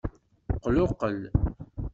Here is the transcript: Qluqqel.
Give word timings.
Qluqqel. 0.63 1.19